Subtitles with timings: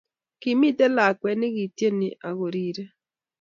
[0.41, 2.83] Kimiten lakwet nekitieni ako rire